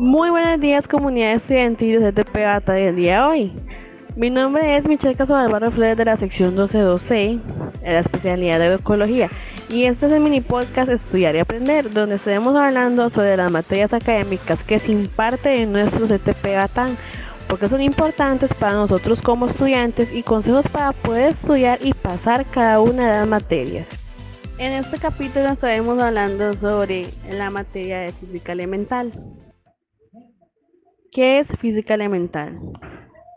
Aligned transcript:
Muy 0.00 0.30
buenos 0.30 0.60
días 0.60 0.86
comunidad 0.86 1.32
estudiantil 1.32 2.00
de 2.00 2.12
CTP 2.12 2.32
Bata 2.32 2.72
del 2.74 2.94
día 2.94 3.14
de 3.14 3.26
hoy. 3.26 3.52
Mi 4.14 4.30
nombre 4.30 4.76
es 4.76 4.86
Michelle 4.86 5.16
Caso 5.16 5.34
Flores 5.72 5.96
de 5.98 6.04
la 6.04 6.16
sección 6.16 6.50
1212 6.50 7.14
de 7.14 7.40
la 7.82 7.98
especialidad 7.98 8.60
de 8.60 8.74
ecología 8.76 9.28
y 9.68 9.86
este 9.86 10.06
es 10.06 10.12
el 10.12 10.20
mini 10.20 10.40
podcast 10.40 10.88
Estudiar 10.88 11.34
y 11.34 11.40
Aprender 11.40 11.92
donde 11.92 12.14
estaremos 12.14 12.54
hablando 12.54 13.10
sobre 13.10 13.36
las 13.36 13.50
materias 13.50 13.92
académicas 13.92 14.62
que 14.62 14.78
se 14.78 14.92
imparten 14.92 15.62
en 15.62 15.72
nuestro 15.72 16.06
CTP 16.06 16.44
Batán 16.54 16.96
porque 17.48 17.66
son 17.66 17.80
importantes 17.80 18.54
para 18.54 18.74
nosotros 18.74 19.20
como 19.20 19.46
estudiantes 19.46 20.14
y 20.14 20.22
consejos 20.22 20.68
para 20.68 20.92
poder 20.92 21.32
estudiar 21.32 21.80
y 21.82 21.92
pasar 21.92 22.46
cada 22.46 22.80
una 22.80 23.10
de 23.10 23.18
las 23.18 23.26
materias. 23.26 23.88
En 24.58 24.74
este 24.74 24.98
capítulo 24.98 25.48
estaremos 25.48 26.00
hablando 26.00 26.52
sobre 26.54 27.06
la 27.32 27.50
materia 27.50 27.98
de 27.98 28.12
física 28.12 28.52
elemental. 28.52 29.10
¿Qué 31.18 31.40
es 31.40 31.48
física 31.58 31.94
elemental? 31.94 32.60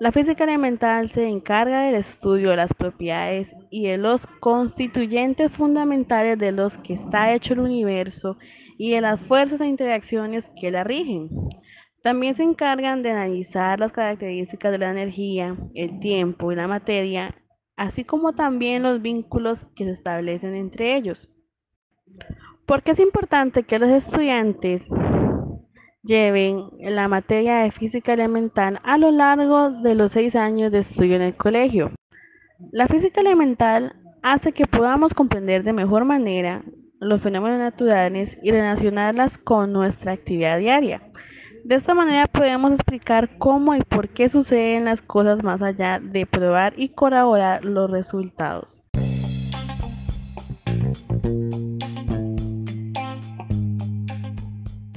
La 0.00 0.10
física 0.10 0.42
elemental 0.42 1.12
se 1.12 1.28
encarga 1.28 1.82
del 1.82 1.94
estudio 1.94 2.50
de 2.50 2.56
las 2.56 2.74
propiedades 2.74 3.46
y 3.70 3.86
de 3.86 3.98
los 3.98 4.26
constituyentes 4.40 5.52
fundamentales 5.52 6.40
de 6.40 6.50
los 6.50 6.76
que 6.78 6.94
está 6.94 7.32
hecho 7.32 7.52
el 7.52 7.60
universo 7.60 8.36
y 8.78 8.90
de 8.90 9.00
las 9.00 9.20
fuerzas 9.20 9.60
e 9.60 9.68
interacciones 9.68 10.44
que 10.60 10.72
la 10.72 10.82
rigen. 10.82 11.30
También 12.02 12.34
se 12.34 12.42
encargan 12.42 13.04
de 13.04 13.12
analizar 13.12 13.78
las 13.78 13.92
características 13.92 14.72
de 14.72 14.78
la 14.78 14.90
energía, 14.90 15.54
el 15.76 16.00
tiempo 16.00 16.50
y 16.50 16.56
la 16.56 16.66
materia, 16.66 17.32
así 17.76 18.02
como 18.02 18.32
también 18.32 18.82
los 18.82 19.00
vínculos 19.00 19.64
que 19.76 19.84
se 19.84 19.92
establecen 19.92 20.56
entre 20.56 20.96
ellos. 20.96 21.28
¿Por 22.66 22.82
qué 22.82 22.90
es 22.90 22.98
importante 22.98 23.62
que 23.62 23.78
los 23.78 23.90
estudiantes 23.90 24.82
lleven 26.08 26.70
la 26.80 27.06
materia 27.06 27.58
de 27.58 27.70
física 27.70 28.14
elemental 28.14 28.80
a 28.82 28.96
lo 28.96 29.10
largo 29.10 29.70
de 29.70 29.94
los 29.94 30.10
seis 30.10 30.34
años 30.34 30.72
de 30.72 30.78
estudio 30.78 31.16
en 31.16 31.22
el 31.22 31.36
colegio? 31.36 31.92
La 32.72 32.88
física 32.88 33.20
elemental 33.20 33.94
hace 34.22 34.52
que 34.52 34.66
podamos 34.66 35.12
comprender 35.12 35.62
de 35.64 35.74
mejor 35.74 36.06
manera 36.06 36.62
los 36.98 37.20
fenómenos 37.20 37.58
naturales 37.58 38.36
y 38.42 38.50
relacionarlas 38.50 39.36
con 39.36 39.72
nuestra 39.72 40.12
actividad 40.12 40.58
diaria. 40.58 41.02
De 41.64 41.74
esta 41.74 41.92
manera 41.92 42.26
podemos 42.26 42.72
explicar 42.72 43.36
cómo 43.36 43.74
y 43.74 43.82
por 43.82 44.08
qué 44.08 44.30
suceden 44.30 44.86
las 44.86 45.02
cosas 45.02 45.44
más 45.44 45.60
allá 45.60 46.00
de 46.00 46.24
probar 46.24 46.72
y 46.78 46.88
corroborar 46.88 47.66
los 47.66 47.90
resultados. 47.90 48.74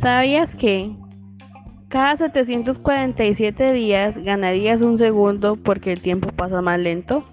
¿Sabías 0.00 0.48
que 0.54 0.96
cada 1.90 2.16
747 2.16 3.72
días 3.72 4.16
ganarías 4.16 4.80
un 4.80 4.96
segundo 4.96 5.56
porque 5.56 5.92
el 5.92 6.00
tiempo 6.00 6.28
pasa 6.28 6.62
más 6.62 6.78
lento? 6.78 7.24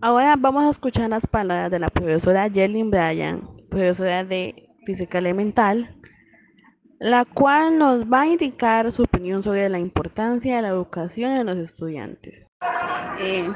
Ahora 0.00 0.36
vamos 0.38 0.64
a 0.64 0.70
escuchar 0.70 1.10
las 1.10 1.26
palabras 1.26 1.72
de 1.72 1.80
la 1.80 1.90
profesora 1.90 2.48
Jelyn 2.48 2.90
Bryan, 2.90 3.42
profesora 3.68 4.24
de 4.24 4.68
física 4.84 5.18
elemental, 5.18 5.96
la 6.98 7.24
cual 7.24 7.78
nos 7.78 8.04
va 8.04 8.22
a 8.22 8.26
indicar 8.26 8.90
su 8.92 9.02
opinión 9.02 9.42
sobre 9.42 9.68
la 9.68 9.78
importancia 9.78 10.56
de 10.56 10.62
la 10.62 10.68
educación 10.68 11.32
en 11.32 11.46
los 11.46 11.58
estudiantes. 11.58 12.46
Eh, 13.20 13.48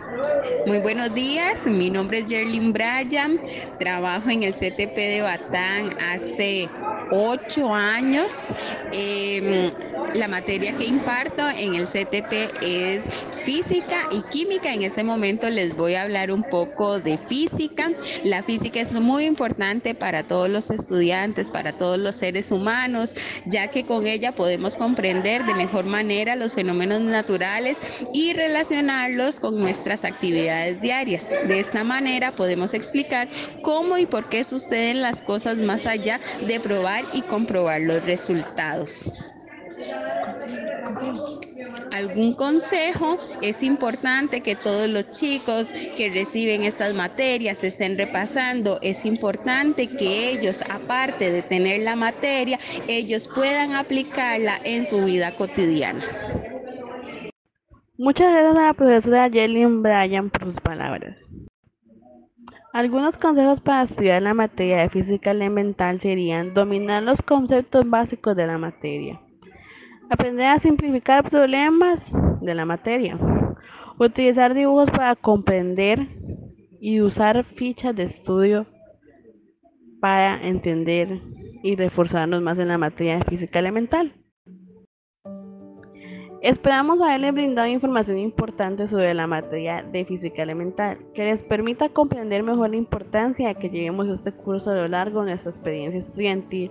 muy 0.66 0.78
buenos 0.80 1.14
días, 1.14 1.66
mi 1.66 1.90
nombre 1.90 2.18
es 2.18 2.28
Jerlyn 2.28 2.72
Bryan, 2.72 3.40
trabajo 3.78 4.30
en 4.30 4.42
el 4.42 4.52
CTP 4.52 4.96
de 4.96 5.20
Batán 5.22 5.90
hace 6.12 6.68
ocho 7.10 7.74
años. 7.74 8.48
Em, 8.92 9.68
la 10.14 10.28
materia 10.28 10.74
que 10.76 10.84
imparto 10.84 11.48
en 11.48 11.74
el 11.74 11.84
CTP 11.84 12.62
es 12.62 13.04
física 13.44 14.08
y 14.10 14.22
química. 14.22 14.72
En 14.72 14.82
este 14.82 15.02
momento 15.02 15.48
les 15.48 15.76
voy 15.76 15.94
a 15.94 16.02
hablar 16.02 16.30
un 16.30 16.42
poco 16.42 17.00
de 17.00 17.18
física. 17.18 17.90
La 18.24 18.42
física 18.42 18.80
es 18.80 18.92
muy 18.94 19.24
importante 19.24 19.94
para 19.94 20.22
todos 20.24 20.48
los 20.48 20.70
estudiantes, 20.70 21.50
para 21.50 21.72
todos 21.72 21.98
los 21.98 22.16
seres 22.16 22.50
humanos, 22.50 23.14
ya 23.46 23.68
que 23.68 23.84
con 23.84 24.06
ella 24.06 24.32
podemos 24.32 24.76
comprender 24.76 25.44
de 25.44 25.54
mejor 25.54 25.84
manera 25.84 26.36
los 26.36 26.52
fenómenos 26.52 27.00
naturales 27.00 27.78
y 28.12 28.32
relacionarlos 28.32 29.40
con 29.40 29.58
nuestras 29.58 30.04
actividades 30.04 30.80
diarias. 30.80 31.28
De 31.46 31.60
esta 31.60 31.84
manera 31.84 32.32
podemos 32.32 32.74
explicar 32.74 33.28
cómo 33.62 33.98
y 33.98 34.06
por 34.06 34.28
qué 34.28 34.44
suceden 34.44 35.02
las 35.02 35.22
cosas 35.22 35.58
más 35.58 35.86
allá 35.86 36.20
de 36.46 36.60
probar 36.60 37.04
y 37.12 37.22
comprobar 37.22 37.80
los 37.80 38.04
resultados. 38.04 39.10
¿Algún 41.92 42.34
consejo? 42.34 43.16
Es 43.42 43.62
importante 43.62 44.40
que 44.40 44.56
todos 44.56 44.88
los 44.88 45.10
chicos 45.10 45.72
que 45.96 46.10
reciben 46.10 46.62
estas 46.62 46.94
materias 46.94 47.62
estén 47.64 47.98
repasando. 47.98 48.78
Es 48.82 49.04
importante 49.04 49.88
que 49.88 50.30
ellos, 50.30 50.62
aparte 50.70 51.30
de 51.30 51.42
tener 51.42 51.82
la 51.82 51.96
materia, 51.96 52.58
ellos 52.88 53.28
puedan 53.28 53.74
aplicarla 53.74 54.60
en 54.64 54.86
su 54.86 55.04
vida 55.04 55.34
cotidiana. 55.36 56.02
Muchas 57.98 58.32
gracias 58.32 58.56
a 58.56 58.62
la 58.62 58.74
profesora 58.74 59.28
Jelyn 59.30 59.82
Bryan 59.82 60.30
por 60.30 60.44
sus 60.44 60.60
palabras. 60.60 61.18
Algunos 62.72 63.16
consejos 63.18 63.60
para 63.60 63.82
estudiar 63.82 64.22
la 64.22 64.32
materia 64.32 64.78
de 64.78 64.88
física 64.88 65.32
elemental 65.32 66.00
serían 66.00 66.54
dominar 66.54 67.02
los 67.02 67.20
conceptos 67.20 67.90
básicos 67.90 68.36
de 68.36 68.46
la 68.46 68.58
materia, 68.58 69.20
aprender 70.10 70.46
a 70.46 70.58
simplificar 70.58 71.30
problemas 71.30 72.04
de 72.40 72.54
la 72.54 72.64
materia, 72.64 73.16
utilizar 73.98 74.54
dibujos 74.54 74.90
para 74.90 75.14
comprender 75.14 76.08
y 76.80 77.00
usar 77.00 77.44
fichas 77.44 77.94
de 77.94 78.02
estudio 78.02 78.66
para 80.00 80.46
entender 80.46 81.20
y 81.62 81.76
reforzarnos 81.76 82.42
más 82.42 82.58
en 82.58 82.68
la 82.68 82.78
materia 82.78 83.18
de 83.18 83.24
física 83.24 83.60
elemental. 83.60 84.12
Esperamos 86.42 87.02
haberles 87.02 87.34
brindado 87.34 87.68
información 87.68 88.16
importante 88.18 88.88
sobre 88.88 89.12
la 89.12 89.26
materia 89.26 89.82
de 89.82 90.06
física 90.06 90.42
elemental, 90.42 90.98
que 91.14 91.24
les 91.24 91.42
permita 91.42 91.90
comprender 91.90 92.42
mejor 92.42 92.70
la 92.70 92.76
importancia 92.76 93.54
que 93.54 93.68
llevemos 93.68 94.08
este 94.08 94.32
curso 94.32 94.70
a 94.70 94.74
lo 94.74 94.88
largo 94.88 95.20
de 95.20 95.32
nuestra 95.32 95.50
experiencia 95.50 96.00
estudiantil 96.00 96.70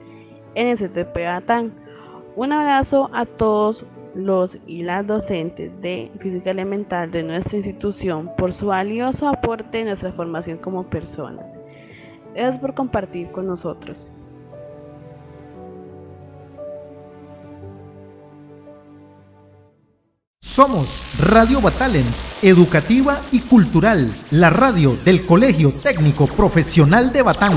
en 0.55 0.67
el 0.67 0.77
CTP 0.77 1.15
Batán. 1.23 1.89
Un 2.35 2.53
abrazo 2.53 3.09
a 3.13 3.25
todos 3.25 3.85
los 4.15 4.57
y 4.65 4.83
las 4.83 5.05
docentes 5.05 5.71
de 5.81 6.11
física 6.19 6.51
elemental 6.51 7.11
de 7.11 7.23
nuestra 7.23 7.57
institución 7.57 8.31
por 8.37 8.53
su 8.53 8.67
valioso 8.67 9.27
aporte 9.27 9.79
en 9.79 9.87
nuestra 9.87 10.11
formación 10.13 10.57
como 10.57 10.89
personas. 10.89 11.45
Gracias 12.33 12.59
por 12.59 12.73
compartir 12.73 13.31
con 13.31 13.47
nosotros. 13.47 14.07
Somos 20.41 21.03
Radio 21.19 21.61
Batalens, 21.61 22.43
educativa 22.43 23.17
y 23.31 23.39
cultural, 23.39 24.11
la 24.31 24.49
radio 24.49 24.95
del 25.05 25.25
Colegio 25.25 25.71
Técnico 25.71 26.27
Profesional 26.27 27.13
de 27.13 27.21
Batán. 27.21 27.53